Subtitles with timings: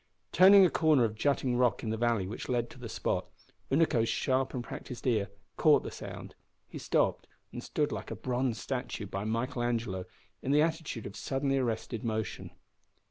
[0.31, 3.27] Turning a corner of jutting rock in the valley which led to the spot,
[3.69, 6.33] Unaco's sharp and practised ear caught the sound.
[6.67, 10.05] He stopped and stood like a bronze statue by Michael Angelo
[10.41, 12.49] in the attitude of suddenly arrested motion.